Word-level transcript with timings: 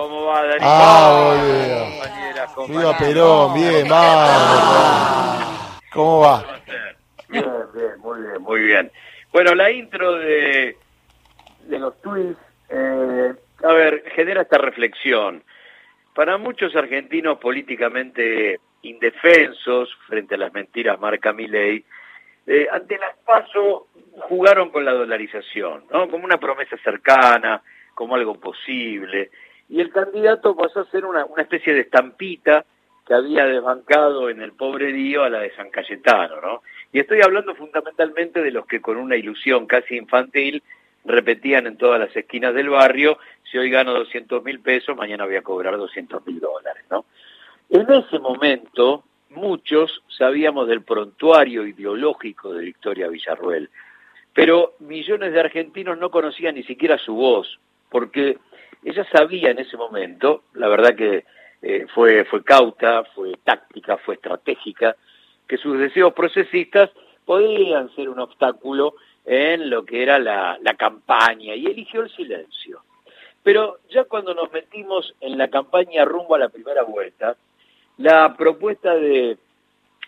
¿Cómo 0.00 0.24
va, 0.24 0.42
Darío? 0.46 0.66
Ah, 0.66 1.36
boludo. 2.56 2.68
Viva. 2.68 2.96
Perón, 2.96 3.52
bien, 3.52 3.86
vamos. 3.86 5.78
¿Cómo 5.92 6.20
va? 6.20 6.42
Bien, 7.28 7.44
bien, 7.74 7.98
muy 7.98 8.22
bien, 8.22 8.40
muy 8.40 8.60
bien. 8.62 8.90
Bueno, 9.30 9.54
la 9.54 9.70
intro 9.70 10.14
de, 10.14 10.74
de 11.66 11.78
los 11.78 12.00
tweets, 12.00 12.38
eh, 12.70 13.34
a 13.62 13.72
ver, 13.74 14.02
genera 14.14 14.40
esta 14.40 14.56
reflexión. 14.56 15.44
Para 16.14 16.38
muchos 16.38 16.74
argentinos 16.74 17.36
políticamente 17.38 18.58
indefensos 18.80 19.94
frente 20.06 20.36
a 20.36 20.38
las 20.38 20.54
mentiras 20.54 20.98
marca 20.98 21.34
Milei, 21.34 21.84
eh, 22.46 22.66
ante 22.72 22.96
las 22.96 23.18
PASO 23.18 23.88
jugaron 24.30 24.70
con 24.70 24.82
la 24.82 24.92
dolarización, 24.92 25.84
¿no? 25.92 26.08
Como 26.08 26.24
una 26.24 26.40
promesa 26.40 26.78
cercana, 26.82 27.62
como 27.94 28.14
algo 28.14 28.40
posible. 28.40 29.30
Y 29.70 29.80
el 29.80 29.90
candidato 29.90 30.56
pasó 30.56 30.80
a 30.80 30.90
ser 30.90 31.04
una, 31.04 31.24
especie 31.38 31.72
de 31.72 31.80
estampita 31.80 32.64
que 33.06 33.14
había 33.14 33.44
desbancado 33.46 34.28
en 34.28 34.42
el 34.42 34.52
pobre 34.52 34.92
Dío 34.92 35.22
a 35.22 35.30
la 35.30 35.40
de 35.40 35.54
San 35.54 35.70
Cayetano, 35.70 36.40
¿no? 36.40 36.62
Y 36.92 36.98
estoy 36.98 37.22
hablando 37.22 37.54
fundamentalmente 37.54 38.42
de 38.42 38.50
los 38.50 38.66
que 38.66 38.80
con 38.80 38.96
una 38.96 39.16
ilusión 39.16 39.66
casi 39.66 39.96
infantil 39.96 40.64
repetían 41.04 41.68
en 41.68 41.76
todas 41.76 42.00
las 42.00 42.14
esquinas 42.14 42.52
del 42.52 42.68
barrio, 42.68 43.18
si 43.50 43.58
hoy 43.58 43.70
gano 43.70 43.94
200 43.94 44.42
mil 44.42 44.58
pesos, 44.60 44.96
mañana 44.96 45.24
voy 45.24 45.36
a 45.36 45.42
cobrar 45.42 45.76
200 45.76 46.26
mil 46.26 46.40
dólares, 46.40 46.84
¿no? 46.90 47.04
En 47.70 47.88
ese 47.92 48.18
momento, 48.18 49.04
muchos 49.30 50.02
sabíamos 50.08 50.66
del 50.66 50.82
prontuario 50.82 51.64
ideológico 51.64 52.52
de 52.52 52.64
Victoria 52.64 53.06
Villarruel, 53.06 53.70
pero 54.34 54.74
millones 54.80 55.32
de 55.32 55.40
argentinos 55.40 55.96
no 55.96 56.10
conocían 56.10 56.56
ni 56.56 56.64
siquiera 56.64 56.98
su 56.98 57.14
voz, 57.14 57.60
porque 57.88 58.38
ella 58.84 59.06
sabía 59.10 59.50
en 59.50 59.58
ese 59.58 59.76
momento, 59.76 60.44
la 60.54 60.68
verdad 60.68 60.94
que 60.94 61.24
eh, 61.62 61.86
fue, 61.94 62.24
fue 62.24 62.42
cauta, 62.42 63.04
fue 63.14 63.34
táctica, 63.44 63.98
fue 63.98 64.14
estratégica, 64.14 64.96
que 65.46 65.58
sus 65.58 65.78
deseos 65.78 66.12
procesistas 66.12 66.90
podían 67.24 67.94
ser 67.94 68.08
un 68.08 68.20
obstáculo 68.20 68.94
en 69.26 69.68
lo 69.68 69.84
que 69.84 70.02
era 70.02 70.18
la, 70.18 70.58
la 70.62 70.74
campaña 70.74 71.54
y 71.54 71.66
eligió 71.66 72.02
el 72.02 72.10
silencio. 72.10 72.82
Pero 73.42 73.78
ya 73.90 74.04
cuando 74.04 74.34
nos 74.34 74.52
metimos 74.52 75.14
en 75.20 75.38
la 75.38 75.48
campaña 75.48 76.04
rumbo 76.04 76.34
a 76.34 76.38
la 76.38 76.48
primera 76.48 76.82
vuelta, 76.82 77.36
la 77.98 78.34
propuesta 78.36 78.94
de, 78.94 79.36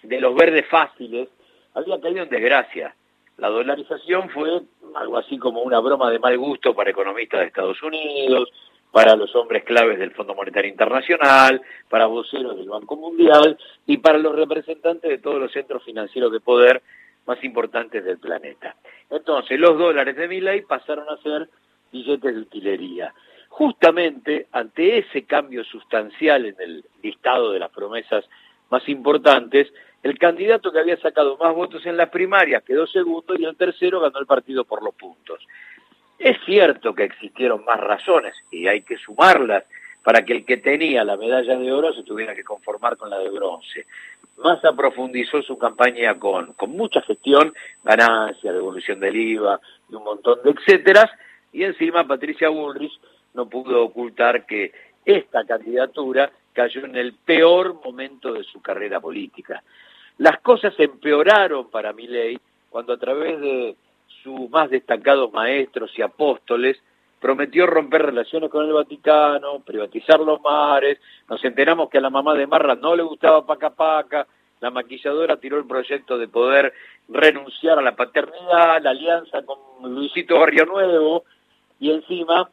de 0.02 0.20
los 0.20 0.34
verdes 0.34 0.66
fáciles 0.68 1.28
había 1.74 2.00
caído 2.00 2.22
en 2.22 2.28
desgracia. 2.28 2.94
La 3.36 3.48
dolarización 3.48 4.28
fue 4.30 4.62
algo 4.94 5.18
así 5.18 5.38
como 5.38 5.62
una 5.62 5.80
broma 5.80 6.10
de 6.10 6.18
mal 6.18 6.36
gusto 6.38 6.74
para 6.74 6.90
economistas 6.90 7.40
de 7.40 7.46
Estados 7.46 7.82
Unidos, 7.82 8.50
para 8.90 9.16
los 9.16 9.34
hombres 9.34 9.64
claves 9.64 9.98
del 9.98 10.12
Fondo 10.12 10.34
Monetario 10.34 10.70
Internacional, 10.70 11.62
para 11.88 12.06
voceros 12.06 12.56
del 12.56 12.68
Banco 12.68 12.96
Mundial 12.96 13.56
y 13.86 13.96
para 13.96 14.18
los 14.18 14.36
representantes 14.36 15.10
de 15.10 15.18
todos 15.18 15.40
los 15.40 15.50
centros 15.50 15.82
financieros 15.82 16.30
de 16.30 16.40
poder 16.40 16.82
más 17.26 17.42
importantes 17.42 18.04
del 18.04 18.18
planeta. 18.18 18.76
Entonces, 19.08 19.58
los 19.58 19.78
dólares 19.78 20.14
de 20.16 20.28
Milley 20.28 20.62
pasaron 20.62 21.08
a 21.08 21.16
ser 21.22 21.48
billetes 21.90 22.34
de 22.34 22.40
utilería. 22.40 23.14
Justamente 23.48 24.46
ante 24.52 24.98
ese 24.98 25.24
cambio 25.24 25.64
sustancial 25.64 26.46
en 26.46 26.56
el 26.58 26.84
listado 27.02 27.52
de 27.52 27.58
las 27.60 27.70
promesas 27.70 28.24
más 28.70 28.86
importantes, 28.88 29.72
el 30.02 30.18
candidato 30.18 30.72
que 30.72 30.80
había 30.80 30.96
sacado 30.96 31.36
más 31.36 31.54
votos 31.54 31.86
en 31.86 31.96
las 31.96 32.10
primarias 32.10 32.62
quedó 32.64 32.86
segundo 32.86 33.34
y 33.38 33.44
el 33.44 33.56
tercero 33.56 34.00
ganó 34.00 34.18
el 34.18 34.26
partido 34.26 34.64
por 34.64 34.82
los 34.82 34.94
puntos. 34.94 35.46
Es 36.18 36.38
cierto 36.44 36.94
que 36.94 37.04
existieron 37.04 37.64
más 37.64 37.78
razones 37.78 38.34
y 38.50 38.66
hay 38.66 38.82
que 38.82 38.96
sumarlas 38.96 39.64
para 40.02 40.24
que 40.24 40.32
el 40.32 40.44
que 40.44 40.56
tenía 40.56 41.04
la 41.04 41.16
medalla 41.16 41.56
de 41.56 41.72
oro 41.72 41.92
se 41.92 42.02
tuviera 42.02 42.34
que 42.34 42.42
conformar 42.42 42.96
con 42.96 43.10
la 43.10 43.18
de 43.18 43.30
bronce. 43.30 43.86
Massa 44.38 44.72
profundizó 44.72 45.42
su 45.42 45.56
campaña 45.56 46.18
con, 46.18 46.52
con 46.54 46.70
mucha 46.70 47.00
gestión, 47.02 47.54
ganancia, 47.84 48.52
devolución 48.52 48.98
del 48.98 49.16
IVA 49.16 49.60
y 49.88 49.94
un 49.94 50.04
montón 50.04 50.40
de 50.42 50.50
etcéteras, 50.50 51.10
y 51.52 51.62
encima 51.62 52.06
Patricia 52.06 52.48
Bullrich 52.48 52.98
no 53.34 53.48
pudo 53.48 53.84
ocultar 53.84 54.46
que 54.46 54.72
esta 55.04 55.44
candidatura 55.44 56.32
cayó 56.52 56.84
en 56.84 56.96
el 56.96 57.12
peor 57.14 57.80
momento 57.84 58.32
de 58.32 58.42
su 58.44 58.60
carrera 58.60 59.00
política. 59.00 59.62
Las 60.18 60.40
cosas 60.40 60.74
empeoraron 60.78 61.70
para 61.70 61.92
Milei 61.92 62.38
cuando 62.70 62.92
a 62.92 62.98
través 62.98 63.40
de 63.40 63.76
sus 64.22 64.48
más 64.50 64.70
destacados 64.70 65.32
maestros 65.32 65.90
y 65.96 66.02
apóstoles 66.02 66.80
prometió 67.20 67.66
romper 67.66 68.02
relaciones 68.02 68.50
con 68.50 68.66
el 68.66 68.72
Vaticano, 68.72 69.60
privatizar 69.60 70.18
los 70.18 70.40
mares, 70.40 70.98
nos 71.28 71.42
enteramos 71.44 71.88
que 71.88 71.98
a 71.98 72.00
la 72.00 72.10
mamá 72.10 72.34
de 72.34 72.46
Marra 72.46 72.74
no 72.74 72.96
le 72.96 73.02
gustaba 73.04 73.46
Paca 73.46 73.70
Paca, 73.70 74.26
la 74.60 74.70
maquilladora 74.70 75.36
tiró 75.36 75.58
el 75.58 75.66
proyecto 75.66 76.18
de 76.18 76.28
poder 76.28 76.72
renunciar 77.08 77.78
a 77.78 77.82
la 77.82 77.94
paternidad, 77.94 78.82
la 78.82 78.90
alianza 78.90 79.42
con 79.42 79.58
Luisito 79.92 80.38
Barrio 80.38 80.66
Nuevo, 80.66 81.24
y 81.78 81.90
encima 81.90 82.48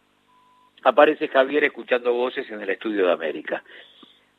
aparece 0.83 1.27
Javier 1.27 1.63
escuchando 1.63 2.13
voces 2.13 2.49
en 2.49 2.61
el 2.61 2.69
estudio 2.69 3.07
de 3.07 3.11
América. 3.11 3.63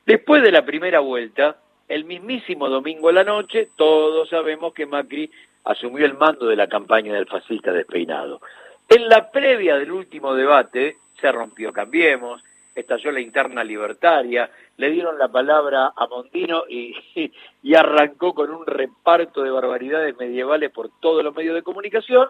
Después 0.07 0.43
de 0.43 0.53
la 0.53 0.65
primera 0.65 1.01
vuelta, 1.01 1.57
el 1.91 2.05
mismísimo 2.05 2.69
domingo 2.69 3.09
a 3.09 3.13
la 3.13 3.25
noche, 3.25 3.69
todos 3.75 4.29
sabemos 4.29 4.73
que 4.73 4.87
Macri 4.87 5.29
asumió 5.65 6.07
el 6.07 6.15
mando 6.15 6.47
de 6.47 6.55
la 6.55 6.69
campaña 6.69 7.13
del 7.13 7.27
fascista 7.27 7.73
despeinado. 7.73 8.41
En 8.89 9.09
la 9.09 9.29
previa 9.33 9.77
del 9.77 9.91
último 9.91 10.35
debate 10.35 10.99
se 11.21 11.33
rompió 11.33 11.73
Cambiemos, 11.73 12.45
estalló 12.77 13.11
la 13.11 13.21
interna 13.21 13.65
libertaria, 13.65 14.49
le 14.77 14.91
dieron 14.91 15.19
la 15.19 15.27
palabra 15.27 15.93
a 15.97 16.07
Mondino 16.07 16.63
y, 16.69 16.95
arrancó 17.77 18.35
con 18.35 18.51
un 18.51 18.65
reparto 18.65 19.43
de 19.43 19.51
barbaridades 19.51 20.17
medievales 20.17 20.71
por 20.71 20.91
todos 21.01 21.25
los 21.25 21.35
medios 21.35 21.57
de 21.57 21.63
comunicación 21.63 22.29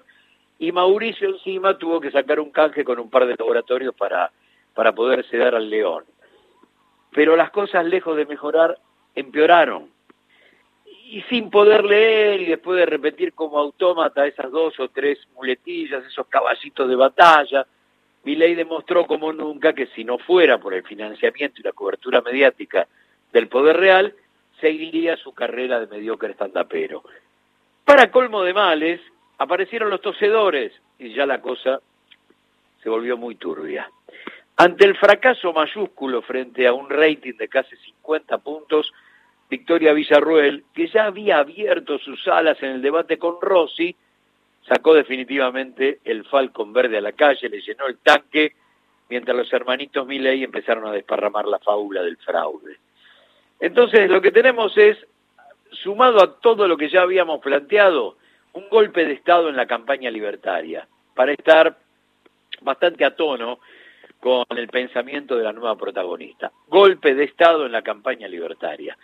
y 0.58 0.72
Mauricio 0.72 1.28
encima 1.28 1.76
tuvo 1.76 2.00
que 2.00 2.10
sacar 2.10 2.40
un 2.40 2.50
canje 2.50 2.82
con 2.82 2.98
un 2.98 3.10
par 3.10 3.26
de 3.26 3.36
laboratorios 3.38 3.94
para, 3.94 4.32
para 4.74 4.94
poderse 4.94 5.36
dar 5.36 5.54
al 5.54 5.68
león. 5.68 6.04
Pero 7.12 7.36
las 7.36 7.50
cosas 7.50 7.84
lejos 7.84 8.16
de 8.16 8.24
mejorar 8.24 8.78
empeoraron 9.14 9.90
y 11.10 11.22
sin 11.22 11.50
poder 11.50 11.84
leer 11.84 12.40
y 12.40 12.46
después 12.46 12.78
de 12.78 12.86
repetir 12.86 13.32
como 13.32 13.58
autómata 13.58 14.26
esas 14.26 14.50
dos 14.52 14.78
o 14.78 14.88
tres 14.88 15.18
muletillas, 15.34 16.04
esos 16.04 16.26
caballitos 16.28 16.88
de 16.88 16.94
batalla, 16.94 17.66
Milei 18.22 18.54
demostró 18.54 19.06
como 19.06 19.32
nunca 19.32 19.72
que 19.72 19.86
si 19.88 20.04
no 20.04 20.18
fuera 20.18 20.58
por 20.58 20.74
el 20.74 20.84
financiamiento 20.84 21.60
y 21.60 21.64
la 21.64 21.72
cobertura 21.72 22.20
mediática 22.20 22.86
del 23.32 23.48
poder 23.48 23.78
real, 23.78 24.14
seguiría 24.60 25.16
su 25.16 25.32
carrera 25.32 25.80
de 25.80 25.86
mediocre 25.86 26.30
estandapero. 26.30 27.02
Para 27.84 28.10
colmo 28.10 28.42
de 28.44 28.54
males, 28.54 29.00
aparecieron 29.38 29.90
los 29.90 30.00
tosedores 30.00 30.72
y 30.98 31.12
ya 31.12 31.26
la 31.26 31.40
cosa 31.40 31.80
se 32.82 32.88
volvió 32.88 33.16
muy 33.16 33.34
turbia. 33.34 33.90
Ante 34.60 34.84
el 34.84 34.94
fracaso 34.94 35.54
mayúsculo 35.54 36.20
frente 36.20 36.66
a 36.66 36.74
un 36.74 36.90
rating 36.90 37.32
de 37.38 37.48
casi 37.48 37.74
50 37.76 38.36
puntos, 38.36 38.92
Victoria 39.48 39.94
Villarruel, 39.94 40.64
que 40.74 40.86
ya 40.86 41.06
había 41.06 41.38
abierto 41.38 41.98
sus 41.98 42.28
alas 42.28 42.62
en 42.62 42.72
el 42.72 42.82
debate 42.82 43.16
con 43.16 43.40
Rossi, 43.40 43.96
sacó 44.68 44.92
definitivamente 44.92 46.00
el 46.04 46.26
Falcon 46.26 46.74
verde 46.74 46.98
a 46.98 47.00
la 47.00 47.12
calle, 47.12 47.48
le 47.48 47.62
llenó 47.62 47.86
el 47.86 48.00
tanque, 48.00 48.52
mientras 49.08 49.34
los 49.34 49.50
hermanitos 49.50 50.06
Milei 50.06 50.44
empezaron 50.44 50.86
a 50.86 50.92
desparramar 50.92 51.46
la 51.46 51.58
fábula 51.58 52.02
del 52.02 52.18
fraude. 52.18 52.76
Entonces, 53.60 54.10
lo 54.10 54.20
que 54.20 54.30
tenemos 54.30 54.76
es, 54.76 54.98
sumado 55.70 56.22
a 56.22 56.38
todo 56.38 56.68
lo 56.68 56.76
que 56.76 56.90
ya 56.90 57.00
habíamos 57.00 57.40
planteado, 57.40 58.18
un 58.52 58.68
golpe 58.68 59.06
de 59.06 59.14
Estado 59.14 59.48
en 59.48 59.56
la 59.56 59.64
campaña 59.64 60.10
libertaria, 60.10 60.86
para 61.14 61.32
estar 61.32 61.78
bastante 62.60 63.06
a 63.06 63.16
tono 63.16 63.58
con 64.20 64.44
el 64.50 64.68
pensamiento 64.68 65.36
de 65.36 65.44
la 65.44 65.52
nueva 65.52 65.76
protagonista. 65.76 66.52
Golpe 66.68 67.14
de 67.14 67.24
Estado 67.24 67.66
en 67.66 67.72
la 67.72 67.82
campaña 67.82 68.28
libertaria. 68.28 68.96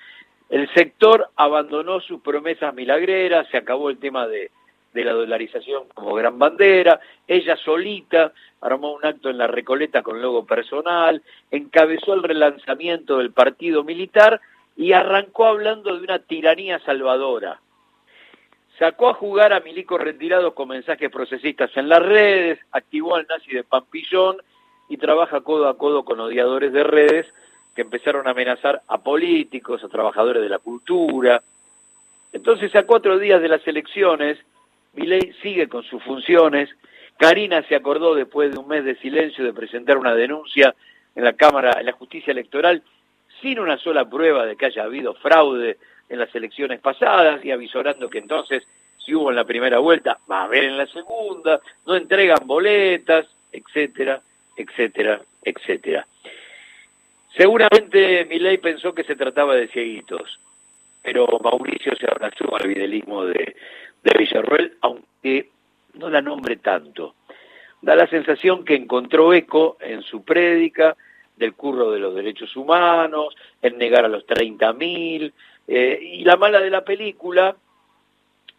El 0.48 0.72
sector 0.74 1.30
abandonó 1.34 2.00
sus 2.00 2.20
promesas 2.20 2.72
milagreras, 2.74 3.48
se 3.50 3.56
acabó 3.56 3.90
el 3.90 3.98
tema 3.98 4.28
de, 4.28 4.50
la 4.92 5.12
dolarización 5.12 5.84
como 5.92 6.14
gran 6.14 6.38
bandera, 6.38 7.00
ella 7.26 7.56
solita 7.56 8.32
armó 8.62 8.94
un 8.94 9.04
acto 9.04 9.28
en 9.28 9.36
la 9.36 9.46
Recoleta 9.46 10.02
con 10.02 10.22
logo 10.22 10.46
personal, 10.46 11.22
encabezó 11.50 12.14
el 12.14 12.22
relanzamiento 12.22 13.18
del 13.18 13.30
partido 13.30 13.84
militar 13.84 14.40
y 14.74 14.92
arrancó 14.92 15.46
hablando 15.46 15.94
de 15.94 16.02
una 16.02 16.18
tiranía 16.20 16.78
salvadora. 16.78 17.60
Sacó 18.78 19.10
a 19.10 19.14
jugar 19.14 19.52
a 19.52 19.60
milicos 19.60 20.00
retirados 20.00 20.54
con 20.54 20.68
mensajes 20.68 21.10
procesistas 21.10 21.76
en 21.76 21.88
las 21.90 22.02
redes, 22.02 22.58
activó 22.72 23.16
al 23.16 23.26
nazi 23.26 23.52
de 23.52 23.64
Pampillón 23.64 24.38
y 24.88 24.96
trabaja 24.96 25.40
codo 25.40 25.68
a 25.68 25.76
codo 25.76 26.04
con 26.04 26.20
odiadores 26.20 26.72
de 26.72 26.84
redes 26.84 27.26
que 27.74 27.82
empezaron 27.82 28.26
a 28.26 28.30
amenazar 28.30 28.80
a 28.88 28.98
políticos, 28.98 29.84
a 29.84 29.88
trabajadores 29.88 30.42
de 30.42 30.48
la 30.48 30.58
cultura. 30.58 31.42
Entonces, 32.32 32.74
a 32.74 32.84
cuatro 32.84 33.18
días 33.18 33.40
de 33.42 33.48
las 33.48 33.66
elecciones, 33.66 34.38
Milei 34.94 35.32
sigue 35.42 35.68
con 35.68 35.82
sus 35.84 36.02
funciones. 36.02 36.70
Karina 37.18 37.62
se 37.62 37.76
acordó 37.76 38.14
después 38.14 38.52
de 38.52 38.58
un 38.58 38.68
mes 38.68 38.84
de 38.84 38.96
silencio 38.96 39.44
de 39.44 39.52
presentar 39.52 39.98
una 39.98 40.14
denuncia 40.14 40.74
en 41.14 41.24
la 41.24 41.34
Cámara, 41.34 41.78
en 41.78 41.86
la 41.86 41.92
justicia 41.92 42.30
electoral, 42.30 42.82
sin 43.40 43.58
una 43.58 43.78
sola 43.78 44.08
prueba 44.08 44.46
de 44.46 44.56
que 44.56 44.66
haya 44.66 44.84
habido 44.84 45.14
fraude 45.14 45.78
en 46.08 46.18
las 46.18 46.34
elecciones 46.34 46.80
pasadas 46.80 47.44
y 47.44 47.50
avisorando 47.50 48.08
que 48.08 48.18
entonces, 48.18 48.66
si 49.04 49.14
hubo 49.14 49.30
en 49.30 49.36
la 49.36 49.44
primera 49.44 49.78
vuelta, 49.78 50.18
va 50.30 50.40
a 50.40 50.44
haber 50.44 50.64
en 50.64 50.78
la 50.78 50.86
segunda, 50.86 51.60
no 51.86 51.96
entregan 51.96 52.46
boletas, 52.46 53.26
etcétera, 53.52 54.20
etcétera, 54.56 55.20
etcétera. 55.42 56.06
Seguramente 57.36 58.24
Milei 58.24 58.58
pensó 58.58 58.94
que 58.94 59.04
se 59.04 59.16
trataba 59.16 59.54
de 59.54 59.68
cieguitos, 59.68 60.40
pero 61.02 61.26
Mauricio 61.42 61.94
se 61.96 62.06
abrazó 62.06 62.56
al 62.56 62.68
videlismo 62.68 63.24
de, 63.26 63.56
de 64.02 64.18
Villarruel, 64.18 64.74
aunque 64.80 65.50
no 65.94 66.08
la 66.08 66.22
nombre 66.22 66.56
tanto. 66.56 67.14
Da 67.82 67.94
la 67.94 68.06
sensación 68.06 68.64
que 68.64 68.74
encontró 68.74 69.34
eco 69.34 69.76
en 69.80 70.02
su 70.02 70.24
prédica 70.24 70.96
del 71.36 71.54
curro 71.54 71.90
de 71.90 71.98
los 71.98 72.14
derechos 72.14 72.56
humanos, 72.56 73.36
en 73.60 73.76
negar 73.78 74.04
a 74.04 74.08
los 74.08 74.26
30.000, 74.26 75.32
eh, 75.68 75.98
y 76.00 76.24
la 76.24 76.36
mala 76.36 76.60
de 76.60 76.70
la 76.70 76.84
película, 76.84 77.54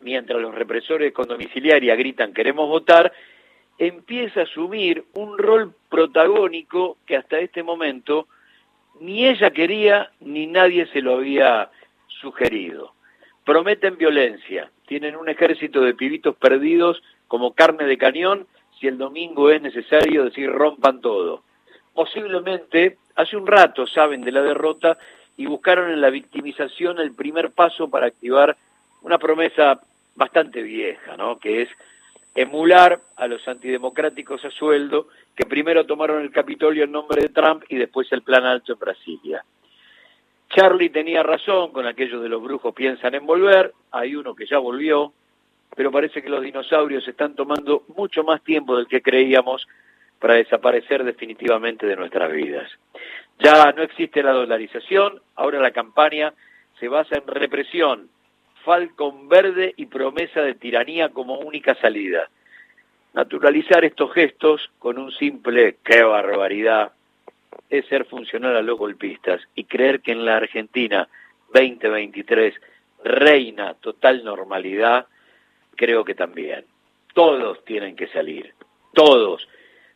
mientras 0.01 0.39
los 0.39 0.53
represores 0.53 1.11
con 1.13 1.27
domiciliaria 1.27 1.95
gritan 1.95 2.33
queremos 2.33 2.69
votar, 2.69 3.11
empieza 3.77 4.41
a 4.41 4.43
asumir 4.43 5.05
un 5.13 5.37
rol 5.37 5.73
protagónico 5.89 6.97
que 7.05 7.17
hasta 7.17 7.39
este 7.39 7.63
momento 7.63 8.27
ni 8.99 9.27
ella 9.27 9.51
quería 9.51 10.11
ni 10.19 10.47
nadie 10.47 10.87
se 10.87 11.01
lo 11.01 11.15
había 11.15 11.69
sugerido. 12.07 12.93
Prometen 13.45 13.97
violencia, 13.97 14.71
tienen 14.87 15.15
un 15.15 15.29
ejército 15.29 15.81
de 15.81 15.93
pibitos 15.93 16.35
perdidos 16.35 17.01
como 17.27 17.53
carne 17.53 17.85
de 17.85 17.97
cañón 17.97 18.47
si 18.79 18.87
el 18.87 18.97
domingo 18.97 19.49
es 19.49 19.61
necesario 19.61 20.25
decir 20.25 20.51
rompan 20.51 21.01
todo. 21.01 21.43
Posiblemente 21.93 22.97
hace 23.15 23.37
un 23.37 23.47
rato 23.47 23.87
saben 23.87 24.21
de 24.21 24.31
la 24.31 24.41
derrota 24.41 24.97
y 25.35 25.45
buscaron 25.45 25.91
en 25.91 26.01
la 26.01 26.09
victimización 26.09 26.99
el 26.99 27.13
primer 27.13 27.51
paso 27.51 27.89
para 27.89 28.07
activar 28.07 28.57
una 29.01 29.17
promesa 29.17 29.79
bastante 30.15 30.61
vieja, 30.63 31.15
¿no? 31.15 31.37
que 31.37 31.61
es 31.63 31.69
emular 32.37 33.01
a 33.15 33.27
los 33.27 33.45
antidemocráticos 33.47 34.45
a 34.45 34.51
sueldo 34.51 35.07
que 35.35 35.47
primero 35.47 35.87
tomaron 35.87 36.21
el 36.21 36.29
Capitolio 36.29 36.83
en 36.83 36.91
nombre 36.91 37.19
de 37.19 37.29
Trump 37.29 37.63
y 37.67 37.77
después 37.77 38.11
el 38.11 38.21
Plan 38.21 38.45
Alto 38.45 38.73
en 38.73 38.79
Brasilia. 38.79 39.43
Charlie 40.49 40.91
tenía 40.91 41.23
razón 41.23 41.71
con 41.71 41.87
aquellos 41.87 42.21
de 42.21 42.29
los 42.29 42.43
brujos 42.43 42.75
piensan 42.75 43.15
en 43.15 43.25
volver, 43.25 43.73
hay 43.91 44.15
uno 44.15 44.35
que 44.35 44.45
ya 44.45 44.59
volvió, 44.59 45.13
pero 45.75 45.91
parece 45.91 46.21
que 46.21 46.29
los 46.29 46.43
dinosaurios 46.43 47.07
están 47.07 47.35
tomando 47.35 47.83
mucho 47.97 48.23
más 48.23 48.43
tiempo 48.43 48.77
del 48.77 48.87
que 48.87 49.01
creíamos 49.01 49.67
para 50.19 50.35
desaparecer 50.35 51.03
definitivamente 51.03 51.87
de 51.87 51.95
nuestras 51.95 52.31
vidas. 52.31 52.69
Ya 53.39 53.71
no 53.71 53.81
existe 53.81 54.21
la 54.21 54.31
dolarización, 54.31 55.21
ahora 55.35 55.59
la 55.59 55.71
campaña 55.71 56.33
se 56.79 56.87
basa 56.87 57.17
en 57.17 57.25
represión, 57.25 58.09
falcón 58.67 59.29
verde 59.29 59.73
y 59.77 59.85
promesa 59.85 60.41
de 60.41 60.53
tiranía 60.53 61.07
como 61.07 61.39
única 61.39 61.73
salida. 61.75 62.29
Naturalizar 63.13 63.85
estos 63.85 64.13
gestos 64.13 64.69
con 64.77 64.99
un 64.99 65.09
simple 65.13 65.77
¡qué 65.85 66.03
barbaridad! 66.03 66.91
es 67.69 67.85
ser 67.85 68.03
funcional 68.03 68.57
a 68.57 68.61
los 68.61 68.77
golpistas 68.77 69.39
y 69.55 69.63
creer 69.63 70.01
que 70.01 70.11
en 70.11 70.25
la 70.25 70.35
Argentina 70.35 71.07
2023 71.53 72.55
reina 73.05 73.73
total 73.75 74.25
normalidad, 74.25 75.07
creo 75.77 76.03
que 76.03 76.13
también. 76.13 76.65
Todos 77.13 77.63
tienen 77.63 77.95
que 77.95 78.07
salir, 78.07 78.53
todos, 78.93 79.47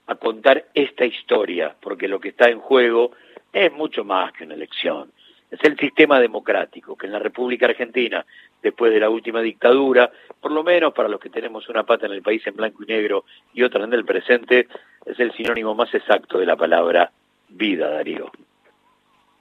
a 0.08 0.16
contar 0.16 0.68
esta 0.74 1.04
historia, 1.04 1.76
porque 1.82 2.08
lo 2.08 2.22
que 2.22 2.30
está 2.30 2.48
en 2.48 2.62
juego 2.62 3.12
es 3.52 3.70
mucho 3.74 4.06
más 4.06 4.32
que 4.32 4.46
una 4.46 4.54
elección. 4.54 5.12
Es 5.52 5.60
el 5.64 5.78
sistema 5.78 6.22
democrático, 6.22 6.96
que 6.96 7.08
en 7.08 7.12
la 7.12 7.20
República 7.20 7.66
Argentina, 7.66 8.26
después 8.62 8.92
de 8.92 9.00
la 9.00 9.10
última 9.10 9.42
dictadura, 9.42 10.12
por 10.40 10.52
lo 10.52 10.64
menos 10.64 10.94
para 10.94 11.10
los 11.10 11.20
que 11.20 11.30
tenemos 11.30 11.68
una 11.70 11.84
pata 11.84 12.06
en 12.06 12.14
el 12.14 12.22
país 12.22 12.46
en 12.46 12.56
blanco 12.56 12.84
y 12.84 12.88
negro 12.88 13.26
y 13.54 13.64
otra 13.64 13.84
en 13.84 13.94
el 13.94 14.06
presente, 14.06 14.68
es 15.06 15.20
el 15.20 15.32
sinónimo 15.34 15.76
más 15.76 15.94
exacto 15.94 16.38
de 16.38 16.46
la 16.46 16.56
palabra 16.56 17.12
vida, 17.50 17.90
Darío. 17.90 18.32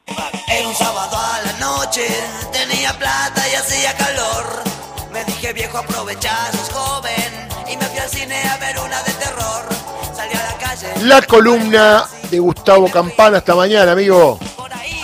Era 0.07 0.69
un 0.69 0.75
sábado 0.75 1.17
a 1.17 1.41
la 1.47 1.59
noche, 1.59 2.07
tenía 2.53 2.93
plata 2.99 3.43
y 3.51 3.55
hacía 3.55 3.97
calor. 3.97 4.45
Me 5.13 5.25
dije 5.25 5.53
viejo 5.53 5.79
aprovechar, 5.79 6.53
sos 6.53 6.71
joven, 6.71 7.49
y 7.71 7.77
me 7.77 7.85
fui 7.85 7.99
al 7.99 8.09
cine 8.09 8.43
a 8.43 8.57
ver 8.59 8.77
una 8.79 9.03
de 9.03 9.13
terror. 9.13 10.15
Salí 10.15 10.35
a 10.35 10.53
la 10.53 10.59
calle. 10.59 11.07
La 11.07 11.23
columna 11.23 12.05
de 12.31 12.39
Gustavo 12.39 12.91
Campana 12.91 13.39
esta 13.39 13.55
mañana, 13.55 13.93
amigo. 13.93 14.39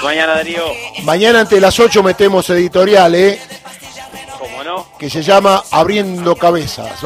Mañana, 0.03 0.35
Darío, 0.35 0.63
Mañana 1.05 1.41
ante 1.41 1.61
las 1.61 1.81
8 1.81 2.03
metemos 2.03 2.49
editorial, 2.51 3.15
¿eh? 3.15 3.41
Que 4.99 5.11
se 5.11 5.23
llama 5.23 5.63
Abriendo 5.71 6.35
Cabezas. 6.37 7.03